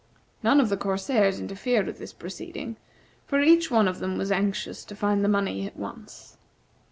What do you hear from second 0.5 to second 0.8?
of the